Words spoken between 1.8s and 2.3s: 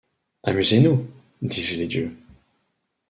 dieux.